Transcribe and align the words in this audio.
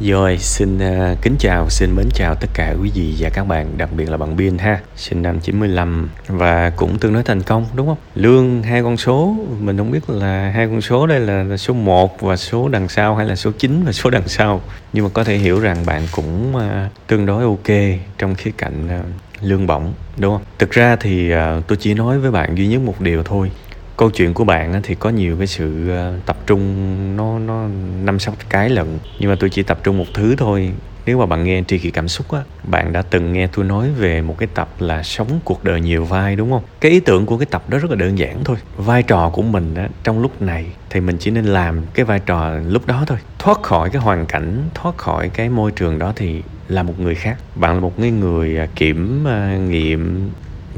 Rồi, 0.00 0.38
xin 0.38 0.76
uh, 0.76 1.22
kính 1.22 1.36
chào, 1.38 1.70
xin 1.70 1.96
mến 1.96 2.08
chào 2.14 2.34
tất 2.34 2.46
cả 2.54 2.74
quý 2.82 2.90
vị 2.94 3.14
và 3.18 3.30
các 3.30 3.44
bạn, 3.44 3.78
đặc 3.78 3.88
biệt 3.96 4.10
là 4.10 4.16
bạn 4.16 4.36
Biên 4.36 4.58
ha, 4.58 4.80
sinh 4.96 5.22
năm 5.22 5.40
95 5.40 6.10
và 6.26 6.70
cũng 6.70 6.98
tương 6.98 7.14
đối 7.14 7.22
thành 7.22 7.42
công 7.42 7.66
đúng 7.74 7.86
không? 7.86 7.96
Lương 8.14 8.62
hai 8.62 8.82
con 8.82 8.96
số, 8.96 9.36
mình 9.60 9.78
không 9.78 9.90
biết 9.90 10.10
là 10.10 10.50
hai 10.50 10.66
con 10.66 10.80
số 10.80 11.06
đây 11.06 11.20
là 11.20 11.56
số 11.56 11.74
1 11.74 12.20
và 12.20 12.36
số 12.36 12.68
đằng 12.68 12.88
sau 12.88 13.16
hay 13.16 13.26
là 13.26 13.36
số 13.36 13.50
9 13.58 13.82
và 13.84 13.92
số 13.92 14.10
đằng 14.10 14.28
sau. 14.28 14.60
Nhưng 14.92 15.04
mà 15.04 15.10
có 15.14 15.24
thể 15.24 15.36
hiểu 15.36 15.60
rằng 15.60 15.76
bạn 15.86 16.02
cũng 16.12 16.54
uh, 16.56 16.62
tương 17.06 17.26
đối 17.26 17.42
ok 17.42 17.98
trong 18.18 18.34
khía 18.34 18.50
cạnh 18.56 18.88
uh, 19.00 19.06
lương 19.40 19.66
bổng 19.66 19.92
đúng 20.16 20.34
không? 20.34 20.42
Thực 20.58 20.70
ra 20.70 20.96
thì 20.96 21.34
uh, 21.34 21.66
tôi 21.66 21.78
chỉ 21.80 21.94
nói 21.94 22.18
với 22.18 22.30
bạn 22.30 22.54
duy 22.58 22.66
nhất 22.66 22.80
một 22.80 23.00
điều 23.00 23.22
thôi 23.22 23.50
câu 23.96 24.10
chuyện 24.10 24.34
của 24.34 24.44
bạn 24.44 24.80
thì 24.82 24.94
có 24.94 25.10
nhiều 25.10 25.36
cái 25.38 25.46
sự 25.46 25.90
ờ, 25.90 26.14
tập 26.26 26.36
trung, 26.46 27.16
nó 27.16 27.38
nó 27.38 27.68
năm 28.04 28.18
sáu 28.18 28.34
cái 28.48 28.70
lận. 28.70 28.98
Nhưng 29.18 29.30
mà 29.30 29.36
tôi 29.40 29.50
chỉ 29.50 29.62
tập 29.62 29.78
trung 29.82 29.98
một 29.98 30.06
thứ 30.14 30.36
thôi. 30.36 30.70
Nếu 31.06 31.18
mà 31.18 31.26
bạn 31.26 31.44
nghe 31.44 31.62
tri 31.66 31.78
kỷ 31.78 31.90
cảm 31.90 32.08
xúc 32.08 32.32
á, 32.32 32.40
bạn 32.62 32.92
đã 32.92 33.02
từng 33.02 33.32
nghe 33.32 33.46
tôi 33.46 33.64
nói 33.64 33.90
về 33.90 34.22
một 34.22 34.38
cái 34.38 34.48
tập 34.54 34.68
là 34.78 35.02
sống 35.02 35.40
cuộc 35.44 35.64
đời 35.64 35.80
nhiều 35.80 36.04
vai, 36.04 36.36
đúng 36.36 36.50
không? 36.50 36.62
Cái 36.80 36.92
ý 36.92 37.00
tưởng 37.00 37.26
của 37.26 37.38
cái 37.38 37.46
tập 37.46 37.64
đó 37.68 37.78
rất 37.78 37.90
là 37.90 37.96
đơn 37.96 38.18
giản 38.18 38.44
thôi. 38.44 38.56
Vai 38.76 39.02
trò 39.02 39.30
của 39.32 39.42
mình 39.42 39.74
á, 39.74 39.88
trong 40.04 40.20
lúc 40.20 40.42
này 40.42 40.66
thì 40.90 41.00
mình 41.00 41.16
chỉ 41.20 41.30
nên 41.30 41.44
làm 41.44 41.82
cái 41.94 42.04
vai 42.04 42.20
trò 42.20 42.50
lúc 42.66 42.86
đó 42.86 43.04
thôi. 43.06 43.18
Thoát 43.38 43.62
khỏi 43.62 43.90
cái 43.90 44.02
hoàn 44.02 44.26
cảnh, 44.26 44.62
thoát 44.74 44.96
khỏi 44.96 45.28
cái 45.28 45.48
môi 45.48 45.70
trường 45.70 45.98
đó 45.98 46.12
thì 46.16 46.42
là 46.68 46.82
một 46.82 47.00
người 47.00 47.14
khác. 47.14 47.36
Bạn 47.54 47.74
là 47.74 47.80
một 47.80 47.92
cái 48.00 48.10
người 48.10 48.58
à, 48.58 48.66
kiểm 48.74 49.28
à, 49.28 49.56
nghiệm 49.56 50.30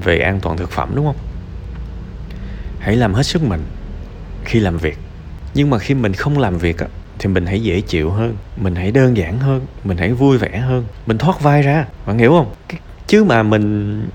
về 0.05 0.19
an 0.19 0.41
toàn 0.43 0.57
thực 0.57 0.71
phẩm, 0.71 0.91
đúng 0.95 1.07
không? 1.07 1.17
Hãy 2.87 2.97
làm 2.97 3.15
hết 3.15 3.23
sức 3.23 3.43
mình 3.43 3.61
khi 4.45 4.61
làm 4.61 4.79
việc. 4.79 4.99
Nhưng 5.55 5.71
mà 5.71 5.79
khi 5.79 5.95
mình 5.95 6.13
không 6.13 6.39
làm 6.39 6.59
việc 6.59 6.77
thì 7.19 7.29
mình 7.29 7.47
hãy 7.47 7.63
dễ 7.63 7.81
chịu 7.81 8.11
hơn, 8.11 8.37
mình 8.57 8.75
hãy 8.75 8.91
đơn 8.91 9.17
giản 9.17 9.39
hơn, 9.39 9.67
mình 9.85 9.97
hãy 9.97 10.13
vui 10.13 10.39
vẻ 10.39 10.59
hơn, 10.59 10.85
mình 11.07 11.19
thoát 11.19 11.41
vai 11.41 11.63
ra. 11.63 11.85
Bạn 12.07 12.19
hiểu 12.19 12.31
không? 12.31 12.55
Chứ 13.07 13.25
mà 13.25 13.43
mình 13.43 14.09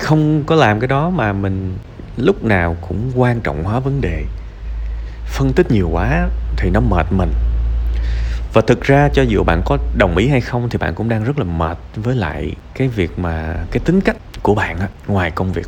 không 0.00 0.44
có 0.44 0.54
làm 0.54 0.80
cái 0.80 0.88
đó 0.88 1.10
mà 1.10 1.32
mình 1.32 1.76
lúc 2.16 2.44
nào 2.44 2.76
cũng 2.88 3.12
quan 3.14 3.40
trọng 3.40 3.64
hóa 3.64 3.80
vấn 3.80 4.00
đề. 4.00 4.24
Phân 5.26 5.52
tích 5.52 5.70
nhiều 5.70 5.88
quá 5.92 6.28
thì 6.56 6.70
nó 6.70 6.80
mệt 6.80 7.06
mình. 7.10 7.32
Và 8.52 8.62
thực 8.66 8.82
ra 8.82 9.08
cho 9.12 9.22
dù 9.22 9.44
bạn 9.44 9.62
có 9.64 9.78
đồng 9.98 10.16
ý 10.16 10.28
hay 10.28 10.40
không 10.40 10.68
thì 10.68 10.78
bạn 10.78 10.94
cũng 10.94 11.08
đang 11.08 11.24
rất 11.24 11.38
là 11.38 11.44
mệt 11.44 11.78
với 11.94 12.16
lại 12.16 12.52
cái 12.74 12.88
việc 12.88 13.18
mà, 13.18 13.54
cái 13.70 13.80
tính 13.84 14.00
cách 14.00 14.16
của 14.42 14.54
bạn 14.54 14.78
á, 14.78 14.88
ngoài 15.06 15.30
công 15.30 15.52
việc. 15.52 15.66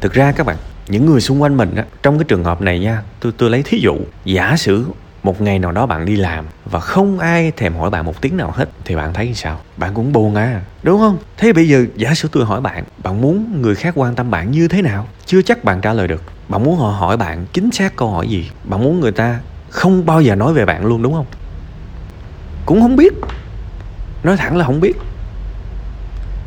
Thực 0.00 0.12
ra 0.12 0.32
các 0.32 0.46
bạn 0.46 0.56
những 0.88 1.06
người 1.06 1.20
xung 1.20 1.42
quanh 1.42 1.56
mình 1.56 1.74
á 1.76 1.84
trong 2.02 2.18
cái 2.18 2.24
trường 2.24 2.44
hợp 2.44 2.60
này 2.60 2.78
nha 2.78 3.02
tôi 3.20 3.32
tôi 3.38 3.50
lấy 3.50 3.62
thí 3.62 3.78
dụ 3.78 3.96
giả 4.24 4.56
sử 4.56 4.84
một 5.22 5.40
ngày 5.40 5.58
nào 5.58 5.72
đó 5.72 5.86
bạn 5.86 6.06
đi 6.06 6.16
làm 6.16 6.44
và 6.64 6.80
không 6.80 7.18
ai 7.18 7.50
thèm 7.50 7.74
hỏi 7.74 7.90
bạn 7.90 8.04
một 8.04 8.20
tiếng 8.20 8.36
nào 8.36 8.50
hết 8.54 8.68
thì 8.84 8.96
bạn 8.96 9.12
thấy 9.12 9.34
sao? 9.34 9.60
Bạn 9.76 9.94
cũng 9.94 10.12
buồn 10.12 10.34
à 10.34 10.60
đúng 10.82 11.00
không? 11.00 11.18
Thế 11.36 11.52
bây 11.52 11.68
giờ 11.68 11.86
giả 11.96 12.14
sử 12.14 12.28
tôi 12.32 12.44
hỏi 12.44 12.60
bạn 12.60 12.84
bạn 13.02 13.20
muốn 13.20 13.62
người 13.62 13.74
khác 13.74 13.94
quan 13.96 14.14
tâm 14.14 14.30
bạn 14.30 14.50
như 14.50 14.68
thế 14.68 14.82
nào? 14.82 15.06
Chưa 15.26 15.42
chắc 15.42 15.64
bạn 15.64 15.80
trả 15.80 15.92
lời 15.92 16.08
được. 16.08 16.22
Bạn 16.48 16.62
muốn 16.64 16.76
họ 16.76 16.90
hỏi 16.90 17.16
bạn 17.16 17.46
chính 17.52 17.70
xác 17.70 17.96
câu 17.96 18.10
hỏi 18.10 18.28
gì? 18.28 18.50
Bạn 18.64 18.82
muốn 18.82 19.00
người 19.00 19.12
ta 19.12 19.40
không 19.70 20.06
bao 20.06 20.20
giờ 20.20 20.34
nói 20.34 20.52
về 20.52 20.64
bạn 20.64 20.86
luôn 20.86 21.02
đúng 21.02 21.12
không? 21.12 21.26
Cũng 22.66 22.80
không 22.80 22.96
biết. 22.96 23.12
Nói 24.22 24.36
thẳng 24.36 24.56
là 24.56 24.64
không 24.64 24.80
biết. 24.80 24.96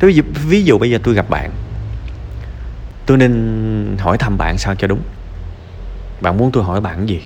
Thế 0.00 0.08
ví 0.08 0.14
dụ, 0.14 0.22
ví 0.48 0.64
dụ 0.64 0.78
bây 0.78 0.90
giờ 0.90 0.98
tôi 1.02 1.14
gặp 1.14 1.30
bạn 1.30 1.50
tôi 3.08 3.18
nên 3.18 3.96
hỏi 3.98 4.18
thăm 4.18 4.38
bạn 4.38 4.58
sao 4.58 4.74
cho 4.74 4.86
đúng. 4.86 5.00
Bạn 6.20 6.36
muốn 6.36 6.52
tôi 6.52 6.64
hỏi 6.64 6.80
bạn 6.80 7.08
gì? 7.08 7.20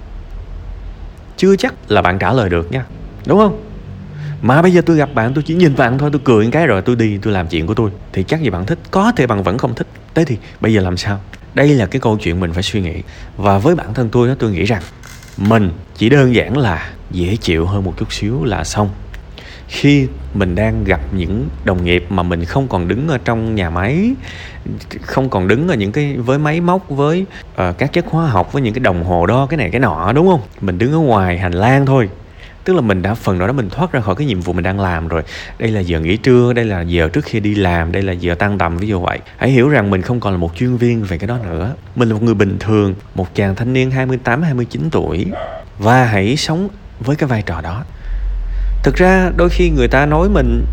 Chưa 1.37 1.57
chắc 1.57 1.75
là 1.89 2.03
bạn 2.03 2.19
trả 2.19 2.33
lời 2.33 2.49
được 2.49 2.73
nha. 2.73 2.85
Đúng 3.27 3.39
không? 3.39 3.65
Mà 4.43 4.63
bây 4.63 4.73
giờ 4.73 4.83
tôi 4.87 4.97
gặp 4.97 5.09
bạn, 5.15 5.35
tôi 5.35 5.45
chỉ 5.47 5.55
nhìn 5.55 5.77
bạn 5.77 5.99
thôi, 5.99 6.11
tôi 6.13 6.21
cười 6.25 6.45
một 6.45 6.51
cái 6.53 6.67
rồi 6.67 6.83
tôi 6.83 6.97
đi, 6.97 7.19
tôi 7.23 7.33
làm 7.33 7.49
chuyện 7.49 7.67
của 7.67 7.75
tôi. 7.75 7.91
Thì 8.13 8.23
chắc 8.23 8.41
gì 8.41 8.51
bạn 8.51 8.67
thích? 8.67 8.79
Có 8.91 9.13
thể 9.17 9.27
bạn 9.27 9.43
vẫn 9.43 9.59
không 9.59 9.75
thích. 9.75 9.87
Thế 10.15 10.25
thì 10.25 10.39
bây 10.61 10.75
giờ 10.75 10.81
làm 10.81 10.97
sao? 10.97 11.21
Đây 11.55 11.69
là 11.69 11.87
cái 11.87 12.01
câu 12.01 12.19
chuyện 12.19 12.41
mình 12.41 12.53
phải 12.53 12.63
suy 12.63 12.81
nghĩ. 12.81 13.03
Và 13.37 13.59
với 13.59 13.75
bản 13.75 13.95
thân 13.95 14.09
tôi 14.09 14.29
đó, 14.29 14.35
tôi 14.39 14.51
nghĩ 14.51 14.65
rằng 14.65 14.83
mình 15.37 15.71
chỉ 15.97 16.09
đơn 16.09 16.35
giản 16.35 16.57
là 16.57 16.93
dễ 17.11 17.37
chịu 17.37 17.67
hơn 17.67 17.85
một 17.85 17.95
chút 17.97 18.13
xíu 18.13 18.45
là 18.45 18.65
xong 18.65 18.91
khi 19.73 20.09
mình 20.35 20.55
đang 20.55 20.85
gặp 20.85 21.01
những 21.13 21.49
đồng 21.65 21.85
nghiệp 21.85 22.07
mà 22.09 22.23
mình 22.23 22.45
không 22.45 22.69
còn 22.69 22.89
đứng 22.89 23.09
ở 23.09 23.19
trong 23.25 23.55
nhà 23.55 23.71
máy 23.71 24.15
không 25.01 25.29
còn 25.31 25.49
đứng 25.49 25.69
ở 25.69 25.75
những 25.75 25.93
cái 25.93 26.17
với 26.17 26.39
máy 26.39 26.61
móc 26.61 26.89
với 26.89 27.27
uh, 27.53 27.79
các 27.79 27.93
chất 27.93 28.05
hóa 28.09 28.27
học 28.27 28.53
với 28.53 28.63
những 28.63 28.75
cái 28.75 28.81
đồng 28.81 29.05
hồ 29.05 29.27
đo 29.27 29.47
cái 29.47 29.57
này 29.57 29.71
cái 29.71 29.81
nọ 29.81 30.13
đúng 30.15 30.27
không? 30.27 30.41
Mình 30.61 30.79
đứng 30.79 30.93
ở 30.93 30.99
ngoài 30.99 31.39
hành 31.39 31.53
lang 31.53 31.87
thôi. 31.87 32.09
Tức 32.65 32.75
là 32.75 32.81
mình 32.81 33.03
đã 33.03 33.15
phần 33.15 33.39
nào 33.39 33.47
đó 33.47 33.53
mình 33.53 33.71
thoát 33.71 33.93
ra 33.93 34.01
khỏi 34.01 34.15
cái 34.15 34.27
nhiệm 34.27 34.41
vụ 34.41 34.53
mình 34.53 34.63
đang 34.63 34.81
làm 34.81 35.09
rồi. 35.09 35.23
Đây 35.59 35.71
là 35.71 35.81
giờ 35.81 36.01
nghỉ 36.01 36.17
trưa 36.17 36.53
đây 36.53 36.65
là 36.65 36.81
giờ 36.81 37.09
trước 37.09 37.25
khi 37.25 37.41
đi 37.41 37.55
làm 37.55 37.93
đây 37.93 38.03
là 38.03 38.13
giờ 38.13 38.35
tăng 38.35 38.59
tầm 38.59 38.77
ví 38.77 38.89
dụ 38.89 39.01
vậy. 39.01 39.19
Hãy 39.37 39.51
hiểu 39.51 39.69
rằng 39.69 39.91
mình 39.91 40.03
không 40.03 40.21
còn 40.21 40.33
là 40.33 40.39
một 40.39 40.57
chuyên 40.57 40.77
viên 40.77 41.03
về 41.03 41.19
cái 41.19 41.29
đó 41.29 41.39
nữa. 41.45 41.75
Mình 41.97 42.09
là 42.09 42.15
một 42.15 42.23
người 42.23 42.35
bình 42.35 42.57
thường 42.61 42.95
một 43.15 43.35
chàng 43.35 43.55
thanh 43.55 43.73
niên 43.73 43.91
28 43.91 44.43
29 44.43 44.89
tuổi. 44.91 45.27
Và 45.79 46.05
hãy 46.05 46.37
sống 46.37 46.69
với 47.01 47.17
cái 47.17 47.29
vai 47.29 47.43
trò 47.43 47.61
đó 47.61 47.85
thực 48.83 48.97
ra, 48.97 49.31
đôi 49.37 49.49
khi 49.49 49.71
người 49.71 49.89
ta 49.89 50.07
nói 50.07 50.29
mình 50.29 50.65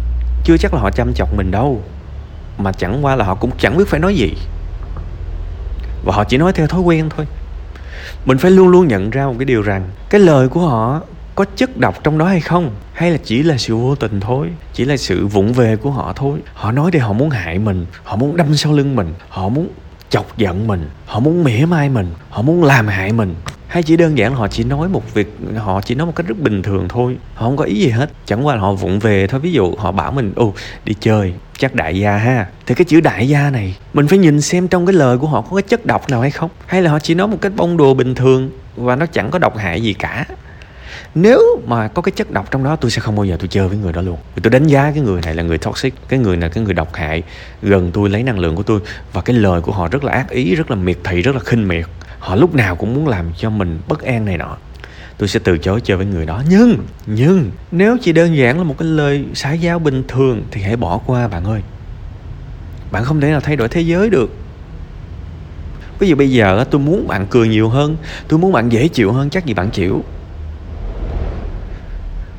chưa 0.44 0.58
chắc 0.58 0.74
là 0.74 0.80
họ 0.80 0.92
chăm 0.92 1.14
chọc 1.14 1.34
mình 1.36 1.52
đâu, 1.52 1.82
mà 2.58 2.72
chẳng 2.72 3.06
qua 3.06 3.16
là 3.16 3.26
họ 3.26 3.36
cũng 3.36 3.52
chẳng 3.60 3.78
biết 3.78 3.88
phải 3.88 4.00
nói 4.00 4.16
gì. 4.16 4.34
Và 6.06 6.14
họ 6.14 6.24
chỉ 6.24 6.38
nói 6.38 6.54
theo 6.54 6.68
thói 6.68 6.82
quen 6.82 7.10
thôi. 7.16 7.26
Mình 8.26 8.38
phải 8.38 8.52
luôn 8.52 8.68
luôn 8.68 8.88
nhận 8.88 9.10
ra 9.10 9.26
một 9.26 9.36
cái 9.40 9.46
điều 9.46 9.62
rằng, 9.62 9.90
cái 10.10 10.22
lời 10.22 10.50
của 10.50 10.60
họ 10.60 11.02
có 11.36 11.46
chất 11.56 11.78
độc 11.78 12.04
trong 12.04 12.18
đó 12.18 12.26
hay 12.26 12.42
không, 12.42 12.72
hay 12.94 13.12
là 13.12 13.18
chỉ 13.24 13.44
là 13.44 13.58
sự 13.58 13.76
vô 13.76 13.96
tình 13.96 14.20
thôi, 14.20 14.48
chỉ 14.74 14.86
là 14.86 14.98
sự 14.98 15.28
vụng 15.28 15.54
về 15.54 15.76
của 15.76 15.92
họ 15.92 16.14
thôi. 16.16 16.40
Họ 16.54 16.72
nói 16.72 16.92
để 16.92 17.00
họ 17.00 17.14
muốn 17.14 17.30
hại 17.30 17.60
mình, 17.60 17.86
họ 18.04 18.16
muốn 18.16 18.38
đâm 18.38 18.56
sau 18.56 18.74
lưng 18.74 18.96
mình, 18.96 19.14
họ 19.30 19.50
muốn 19.50 19.68
chọc 20.10 20.38
giận 20.38 20.68
mình, 20.68 20.90
họ 21.06 21.20
muốn 21.20 21.44
mỉa 21.44 21.66
mai 21.66 21.90
mình, 21.90 22.14
họ 22.30 22.42
muốn 22.42 22.64
làm 22.64 22.88
hại 22.88 23.12
mình 23.12 23.36
hay 23.70 23.84
chỉ 23.84 23.98
đơn 23.98 24.18
giản 24.18 24.32
là 24.32 24.38
họ 24.38 24.48
chỉ 24.48 24.64
nói 24.64 24.90
một 24.90 25.14
việc, 25.14 25.38
họ 25.58 25.82
chỉ 25.82 25.96
nói 25.96 26.08
một 26.08 26.16
cách 26.16 26.28
rất 26.28 26.40
bình 26.40 26.62
thường 26.62 26.88
thôi, 26.90 27.18
họ 27.36 27.46
không 27.46 27.58
có 27.58 27.64
ý 27.64 27.76
gì 27.76 27.90
hết. 27.90 28.10
Chẳng 28.26 28.46
qua 28.46 28.56
là 28.56 28.62
họ 28.62 28.74
vụng 28.74 29.00
về 29.00 29.28
thôi, 29.28 29.40
ví 29.40 29.52
dụ 29.52 29.76
họ 29.78 29.92
bảo 29.92 30.12
mình, 30.12 30.34
ồ, 30.36 30.54
đi 30.86 30.96
chơi, 31.00 31.34
chắc 31.58 31.76
đại 31.76 32.00
gia 32.00 32.18
ha. 32.18 32.48
Thì 32.66 32.76
cái 32.76 32.86
chữ 32.86 33.02
đại 33.02 33.30
gia 33.30 33.50
này, 33.50 33.76
mình 33.94 34.08
phải 34.08 34.18
nhìn 34.18 34.42
xem 34.42 34.68
trong 34.68 34.86
cái 34.86 34.94
lời 34.94 35.18
của 35.18 35.28
họ 35.28 35.42
có 35.42 35.56
cái 35.56 35.64
chất 35.64 35.86
độc 35.86 36.10
nào 36.10 36.22
hay 36.22 36.32
không. 36.32 36.50
Hay 36.66 36.82
là 36.82 36.92
họ 36.92 37.00
chỉ 37.00 37.14
nói 37.14 37.28
một 37.28 37.38
cách 37.42 37.52
bông 37.56 37.78
đùa 37.78 37.94
bình 37.94 38.16
thường 38.16 38.50
và 38.76 38.96
nó 38.96 39.06
chẳng 39.06 39.32
có 39.32 39.40
độc 39.40 39.58
hại 39.58 39.82
gì 39.82 39.94
cả. 39.94 40.26
Nếu 41.16 41.42
mà 41.68 41.88
có 41.88 42.02
cái 42.02 42.12
chất 42.12 42.32
độc 42.32 42.52
trong 42.52 42.64
đó, 42.64 42.76
tôi 42.76 42.92
sẽ 42.92 43.02
không 43.02 43.16
bao 43.16 43.26
giờ 43.26 43.38
tôi 43.40 43.48
chơi 43.48 43.68
với 43.68 43.78
người 43.78 43.94
đó 43.94 44.02
luôn. 44.02 44.18
Vì 44.36 44.42
tôi 44.42 44.52
đánh 44.52 44.68
giá 44.68 44.92
cái 44.92 45.04
người 45.04 45.22
này 45.22 45.36
là 45.36 45.44
người 45.44 45.58
toxic, 45.58 45.94
cái 46.08 46.20
người 46.20 46.38
này 46.38 46.50
cái 46.50 46.64
người 46.64 46.74
độc 46.74 46.94
hại, 46.94 47.24
gần 47.62 47.92
tôi, 47.94 48.10
lấy 48.10 48.24
năng 48.24 48.40
lượng 48.40 48.56
của 48.56 48.64
tôi. 48.64 48.80
Và 49.14 49.22
cái 49.22 49.36
lời 49.36 49.62
của 49.62 49.72
họ 49.72 49.88
rất 49.88 50.04
là 50.04 50.14
ác 50.14 50.30
ý, 50.30 50.56
rất 50.56 50.72
là 50.72 50.76
miệt 50.76 50.98
thị, 51.04 51.22
rất 51.22 51.36
là 51.36 51.42
khinh 51.46 51.68
miệt 51.68 51.86
họ 52.20 52.36
lúc 52.36 52.56
nào 52.56 52.76
cũng 52.76 52.94
muốn 52.94 53.08
làm 53.08 53.26
cho 53.38 53.50
mình 53.50 53.80
bất 53.88 54.02
an 54.02 54.26
này 54.26 54.38
nọ. 54.38 54.58
Tôi 55.18 55.30
sẽ 55.30 55.40
từ 55.44 55.58
chối 55.58 55.82
chơi 55.82 55.98
với 55.98 56.06
người 56.06 56.26
đó. 56.26 56.44
Nhưng 56.50 56.78
nhưng, 57.06 57.52
nếu 57.72 57.98
chỉ 58.02 58.12
đơn 58.12 58.38
giản 58.38 58.58
là 58.58 58.64
một 58.64 58.76
cái 58.78 58.88
lời 58.88 59.26
xã 59.34 59.54
giao 59.54 59.80
bình 59.80 60.04
thường 60.08 60.44
thì 60.52 60.62
hãy 60.62 60.76
bỏ 60.76 60.98
qua, 61.06 61.28
bạn 61.28 61.44
ơi. 61.46 61.62
Bạn 62.92 63.04
không 63.04 63.22
thể 63.22 63.30
nào 63.30 63.40
thay 63.40 63.56
đổi 63.56 63.68
thế 63.68 63.82
giới 63.82 64.10
được. 64.10 64.36
Ví 66.00 66.08
dụ 66.08 66.16
bây 66.16 66.32
giờ 66.32 66.66
tôi 66.72 66.82
muốn 66.82 67.08
bạn 67.08 67.28
cười 67.30 67.48
nhiều 67.48 67.70
hơn, 67.70 67.98
tôi 68.28 68.40
muốn 68.40 68.52
bạn 68.52 68.72
dễ 68.72 68.88
chịu 68.88 69.12
hơn, 69.12 69.30
chắc 69.30 69.46
gì 69.46 69.54
bạn 69.54 69.70
chịu. 69.70 70.04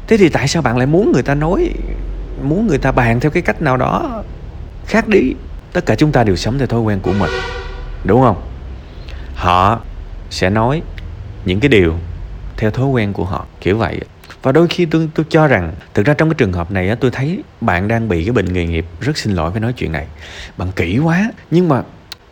Thế 0.06 0.16
thì 0.16 0.28
tại 0.28 0.48
sao 0.48 0.62
bạn 0.62 0.76
lại 0.76 0.86
muốn 0.86 1.12
người 1.12 1.22
ta 1.22 1.34
nói, 1.34 1.70
muốn 2.42 2.66
người 2.66 2.78
ta 2.78 2.92
bàn 2.92 3.20
theo 3.20 3.30
cái 3.30 3.42
cách 3.42 3.62
nào 3.62 3.76
đó 3.76 4.22
khác 4.86 5.08
đi? 5.08 5.34
Tất 5.72 5.86
cả 5.86 5.94
chúng 5.94 6.12
ta 6.12 6.24
đều 6.24 6.36
sống 6.36 6.58
theo 6.58 6.66
thói 6.66 6.80
quen 6.80 7.00
của 7.02 7.12
mình. 7.12 7.30
Đúng 8.04 8.20
không? 8.20 8.49
Họ 9.40 9.80
sẽ 10.30 10.50
nói 10.50 10.82
những 11.44 11.60
cái 11.60 11.68
điều 11.68 11.94
theo 12.56 12.70
thói 12.70 12.86
quen 12.86 13.12
của 13.12 13.24
họ, 13.24 13.46
kiểu 13.60 13.78
vậy. 13.78 14.00
Và 14.42 14.52
đôi 14.52 14.68
khi 14.68 14.86
tôi 14.86 15.08
tôi 15.14 15.26
cho 15.28 15.46
rằng, 15.46 15.72
thực 15.94 16.06
ra 16.06 16.14
trong 16.14 16.28
cái 16.28 16.34
trường 16.34 16.52
hợp 16.52 16.70
này 16.70 16.88
á, 16.88 16.94
tôi 17.00 17.10
thấy 17.10 17.42
bạn 17.60 17.88
đang 17.88 18.08
bị 18.08 18.24
cái 18.24 18.32
bệnh 18.32 18.52
nghề 18.52 18.66
nghiệp 18.66 18.86
rất 19.00 19.18
xin 19.18 19.34
lỗi 19.34 19.50
với 19.50 19.60
nói 19.60 19.72
chuyện 19.72 19.92
này. 19.92 20.06
Bạn 20.56 20.68
kỹ 20.76 20.98
quá, 20.98 21.30
nhưng 21.50 21.68
mà 21.68 21.82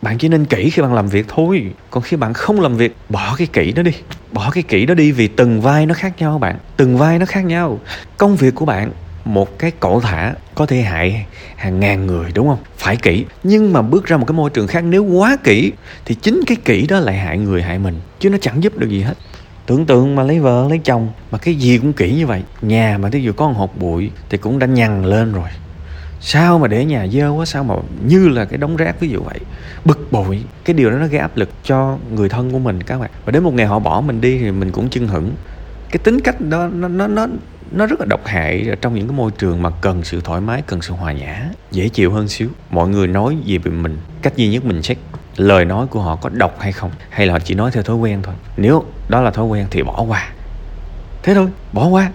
bạn 0.01 0.17
chỉ 0.17 0.27
nên 0.27 0.45
kỹ 0.45 0.69
khi 0.69 0.81
bạn 0.81 0.93
làm 0.93 1.07
việc 1.07 1.25
thôi. 1.27 1.73
Còn 1.89 2.03
khi 2.03 2.17
bạn 2.17 2.33
không 2.33 2.61
làm 2.61 2.77
việc, 2.77 2.95
bỏ 3.09 3.35
cái 3.37 3.47
kỹ 3.53 3.71
đó 3.71 3.83
đi. 3.83 3.91
Bỏ 4.31 4.49
cái 4.51 4.63
kỹ 4.63 4.85
đó 4.85 4.93
đi 4.93 5.11
vì 5.11 5.27
từng 5.27 5.61
vai 5.61 5.85
nó 5.85 5.93
khác 5.93 6.13
nhau 6.17 6.39
bạn. 6.39 6.57
Từng 6.77 6.97
vai 6.97 7.19
nó 7.19 7.25
khác 7.25 7.45
nhau. 7.45 7.79
Công 8.17 8.35
việc 8.35 8.55
của 8.55 8.65
bạn 8.65 8.91
một 9.25 9.59
cái 9.59 9.71
cẩu 9.71 10.01
thả 10.01 10.33
có 10.55 10.65
thể 10.65 10.81
hại 10.81 11.25
hàng 11.55 11.79
ngàn 11.79 12.07
người, 12.07 12.31
đúng 12.33 12.47
không? 12.47 12.59
Phải 12.77 12.95
kỹ. 12.95 13.25
Nhưng 13.43 13.73
mà 13.73 13.81
bước 13.81 14.05
ra 14.05 14.17
một 14.17 14.25
cái 14.25 14.33
môi 14.33 14.49
trường 14.49 14.67
khác, 14.67 14.83
nếu 14.83 15.03
quá 15.03 15.37
kỹ, 15.43 15.71
thì 16.05 16.15
chính 16.15 16.41
cái 16.47 16.57
kỹ 16.65 16.87
đó 16.87 16.99
lại 16.99 17.17
hại 17.17 17.37
người, 17.37 17.61
hại 17.61 17.79
mình, 17.79 17.95
chứ 18.19 18.29
nó 18.29 18.37
chẳng 18.41 18.63
giúp 18.63 18.77
được 18.77 18.89
gì 18.89 19.01
hết. 19.01 19.13
Tưởng 19.65 19.85
tượng 19.85 20.15
mà 20.15 20.23
lấy 20.23 20.39
vợ, 20.39 20.65
lấy 20.69 20.79
chồng, 20.83 21.09
mà 21.31 21.37
cái 21.37 21.55
gì 21.55 21.77
cũng 21.77 21.93
kỹ 21.93 22.13
như 22.13 22.27
vậy, 22.27 22.43
nhà 22.61 22.97
mà 23.01 23.09
thí 23.09 23.21
dụ 23.21 23.33
có 23.33 23.47
một 23.47 23.57
hột 23.57 23.77
bụi 23.77 24.11
thì 24.29 24.37
cũng 24.37 24.59
đã 24.59 24.67
nhằn 24.67 25.05
lên 25.05 25.33
rồi. 25.33 25.49
Sao 26.21 26.59
mà 26.59 26.67
để 26.67 26.85
nhà 26.85 27.07
dơ 27.07 27.29
quá, 27.29 27.45
sao 27.45 27.63
mà 27.63 27.75
như 28.05 28.29
là 28.29 28.45
cái 28.45 28.57
đống 28.57 28.75
rác, 28.75 28.99
ví 28.99 29.09
dụ 29.09 29.21
vậy. 29.21 29.39
Bực 29.85 30.11
bội. 30.11 30.43
Cái 30.65 30.73
điều 30.73 30.91
đó 30.91 30.97
nó 30.97 31.07
gây 31.07 31.19
áp 31.19 31.37
lực 31.37 31.49
cho 31.63 31.97
người 32.15 32.29
thân 32.29 32.51
của 32.51 32.59
mình, 32.59 32.83
các 32.83 32.99
bạn. 32.99 33.09
Và 33.25 33.31
đến 33.31 33.43
một 33.43 33.53
ngày 33.53 33.65
họ 33.65 33.79
bỏ 33.79 34.01
mình 34.01 34.21
đi 34.21 34.39
thì 34.39 34.51
mình 34.51 34.71
cũng 34.71 34.89
chưng 34.89 35.07
hửng. 35.07 35.31
Cái 35.91 35.99
tính 36.03 36.19
cách 36.19 36.41
đó, 36.41 36.67
nó 36.67 36.87
nó 36.87 37.07
nó 37.07 37.27
nó 37.71 37.85
rất 37.85 37.99
là 37.99 38.05
độc 38.05 38.25
hại 38.25 38.65
trong 38.81 38.95
những 38.95 39.07
cái 39.07 39.17
môi 39.17 39.31
trường 39.31 39.61
mà 39.61 39.69
cần 39.81 40.03
sự 40.03 40.21
thoải 40.21 40.41
mái, 40.41 40.61
cần 40.61 40.81
sự 40.81 40.93
hòa 40.93 41.11
nhã, 41.11 41.45
dễ 41.71 41.89
chịu 41.89 42.11
hơn 42.11 42.27
xíu. 42.27 42.49
Mọi 42.69 42.89
người 42.89 43.07
nói 43.07 43.37
gì 43.45 43.57
về 43.57 43.71
mình, 43.71 43.97
cách 44.21 44.35
duy 44.35 44.49
nhất 44.49 44.65
mình 44.65 44.81
check 44.81 45.01
lời 45.37 45.65
nói 45.65 45.87
của 45.87 46.01
họ 46.01 46.15
có 46.15 46.29
độc 46.29 46.59
hay 46.59 46.71
không, 46.71 46.91
hay 47.09 47.27
là 47.27 47.33
họ 47.33 47.39
chỉ 47.39 47.55
nói 47.55 47.71
theo 47.71 47.83
thói 47.83 47.95
quen 47.95 48.19
thôi. 48.23 48.35
Nếu 48.57 48.83
đó 49.09 49.21
là 49.21 49.31
thói 49.31 49.45
quen 49.45 49.67
thì 49.71 49.83
bỏ 49.83 50.05
qua. 50.07 50.29
Thế 51.23 51.33
thôi, 51.33 51.47
bỏ 51.73 51.87
qua. 51.87 52.11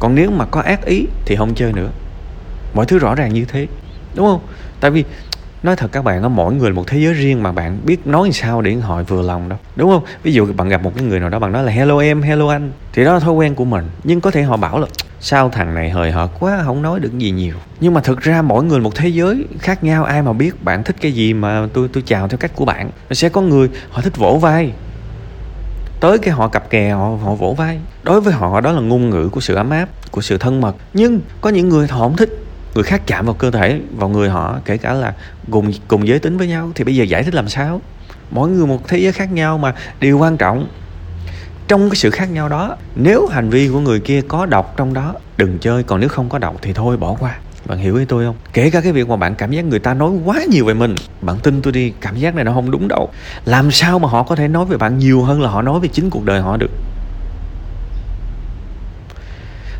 Còn 0.00 0.14
nếu 0.14 0.30
mà 0.30 0.44
có 0.44 0.60
ác 0.60 0.84
ý 0.84 1.06
thì 1.26 1.36
không 1.36 1.54
chơi 1.54 1.72
nữa. 1.72 1.88
Mọi 2.74 2.86
thứ 2.86 2.98
rõ 2.98 3.14
ràng 3.14 3.34
như 3.34 3.44
thế, 3.44 3.66
đúng 4.14 4.26
không? 4.26 4.40
Tại 4.80 4.90
vì 4.90 5.04
nói 5.62 5.76
thật 5.76 5.92
các 5.92 6.04
bạn 6.04 6.22
á, 6.22 6.28
mỗi 6.28 6.54
người 6.54 6.72
một 6.72 6.86
thế 6.86 6.98
giới 6.98 7.14
riêng 7.14 7.42
mà 7.42 7.52
bạn 7.52 7.78
biết 7.84 8.06
nói 8.06 8.30
sao 8.32 8.62
để 8.62 8.74
họ 8.74 9.02
vừa 9.02 9.22
lòng 9.22 9.48
đâu. 9.48 9.58
Đúng 9.76 9.90
không? 9.90 10.04
Ví 10.22 10.32
dụ 10.32 10.52
bạn 10.52 10.68
gặp 10.68 10.82
một 10.82 10.92
cái 10.96 11.04
người 11.04 11.20
nào 11.20 11.28
đó, 11.28 11.38
bạn 11.38 11.52
nói 11.52 11.64
là, 11.64 11.72
hello 11.72 11.98
em, 11.98 12.22
hello 12.22 12.48
anh. 12.48 12.72
Thì 12.92 13.04
đó 13.04 13.14
là 13.14 13.20
thói 13.20 13.32
quen 13.32 13.54
của 13.54 13.64
mình. 13.64 13.84
Nhưng 14.04 14.20
có 14.20 14.30
thể 14.30 14.42
họ 14.42 14.56
bảo 14.56 14.80
là 14.80 14.86
sao 15.20 15.50
thằng 15.50 15.74
này 15.74 15.90
hời 15.90 16.12
hợt 16.12 16.30
quá 16.40 16.62
không 16.64 16.82
nói 16.82 17.00
được 17.00 17.18
gì 17.18 17.30
nhiều. 17.30 17.54
Nhưng 17.80 17.94
mà 17.94 18.00
thực 18.00 18.20
ra 18.20 18.42
mỗi 18.42 18.64
người 18.64 18.80
một 18.80 18.94
thế 18.94 19.08
giới 19.08 19.44
khác 19.58 19.84
nhau, 19.84 20.04
ai 20.04 20.22
mà 20.22 20.32
biết 20.32 20.64
bạn 20.64 20.84
thích 20.84 20.96
cái 21.00 21.12
gì 21.12 21.34
mà 21.34 21.66
tôi 21.72 21.88
tôi 21.92 22.02
chào 22.06 22.28
theo 22.28 22.38
cách 22.38 22.52
của 22.54 22.64
bạn 22.64 22.90
sẽ 23.10 23.28
có 23.28 23.40
người 23.40 23.68
họ 23.90 24.02
thích 24.02 24.16
vỗ 24.16 24.38
vai. 24.42 24.72
Tới 26.00 26.18
cái 26.18 26.34
họ 26.34 26.48
cặp 26.48 26.70
kè, 26.70 26.90
họ 26.90 27.16
họ 27.24 27.34
vỗ 27.34 27.54
vai. 27.58 27.80
Đối 28.02 28.20
với 28.20 28.32
họ, 28.34 28.60
đó 28.60 28.72
là 28.72 28.80
ngôn 28.80 29.10
ngữ 29.10 29.28
của 29.28 29.40
sự 29.40 29.54
ấm 29.54 29.70
áp, 29.70 29.88
của 30.10 30.20
sự 30.20 30.38
thân 30.38 30.60
mật. 30.60 30.74
Nhưng 30.94 31.20
có 31.40 31.50
những 31.50 31.68
người 31.68 31.86
họ 31.88 31.98
không 31.98 32.16
thích 32.16 32.44
người 32.74 32.84
khác 32.84 33.02
chạm 33.06 33.26
vào 33.26 33.34
cơ 33.34 33.50
thể, 33.50 33.80
vào 33.96 34.08
người 34.08 34.28
họ, 34.28 34.58
kể 34.64 34.76
cả 34.76 34.92
là 34.92 35.14
cùng 35.50 35.72
cùng 35.88 36.08
giới 36.08 36.18
tính 36.18 36.38
với 36.38 36.46
nhau, 36.46 36.70
thì 36.74 36.84
bây 36.84 36.96
giờ 36.96 37.04
giải 37.04 37.22
thích 37.22 37.34
làm 37.34 37.48
sao? 37.48 37.80
Mỗi 38.30 38.48
người 38.48 38.66
một 38.66 38.88
thế 38.88 38.98
giới 38.98 39.12
khác 39.12 39.32
nhau 39.32 39.58
mà, 39.58 39.74
điều 40.00 40.18
quan 40.18 40.36
trọng 40.36 40.68
trong 41.68 41.90
cái 41.90 41.96
sự 41.96 42.10
khác 42.10 42.30
nhau 42.30 42.48
đó, 42.48 42.76
nếu 42.94 43.26
hành 43.26 43.50
vi 43.50 43.68
của 43.68 43.80
người 43.80 44.00
kia 44.00 44.20
có 44.28 44.46
độc 44.46 44.74
trong 44.76 44.94
đó, 44.94 45.14
đừng 45.36 45.58
chơi, 45.58 45.82
còn 45.82 46.00
nếu 46.00 46.08
không 46.08 46.28
có 46.28 46.38
độc 46.38 46.56
thì 46.62 46.72
thôi, 46.72 46.96
bỏ 46.96 47.16
qua. 47.20 47.38
Bạn 47.66 47.78
hiểu 47.78 47.96
ý 47.96 48.04
tôi 48.04 48.24
không? 48.24 48.36
Kể 48.52 48.70
cả 48.70 48.80
cái 48.80 48.92
việc 48.92 49.08
mà 49.08 49.16
bạn 49.16 49.34
cảm 49.34 49.50
giác 49.50 49.64
người 49.64 49.78
ta 49.78 49.94
nói 49.94 50.10
quá 50.24 50.40
nhiều 50.48 50.64
về 50.64 50.74
mình, 50.74 50.94
bạn 51.20 51.36
tin 51.42 51.62
tôi 51.62 51.72
đi, 51.72 51.92
cảm 52.00 52.16
giác 52.16 52.34
này 52.34 52.44
nó 52.44 52.52
không 52.52 52.70
đúng 52.70 52.88
đâu. 52.88 53.08
Làm 53.44 53.70
sao 53.70 53.98
mà 53.98 54.08
họ 54.08 54.22
có 54.22 54.36
thể 54.36 54.48
nói 54.48 54.64
về 54.64 54.76
bạn 54.76 54.98
nhiều 54.98 55.22
hơn 55.22 55.42
là 55.42 55.48
họ 55.48 55.62
nói 55.62 55.80
về 55.80 55.88
chính 55.88 56.10
cuộc 56.10 56.24
đời 56.24 56.40
họ 56.40 56.56
được? 56.56 56.70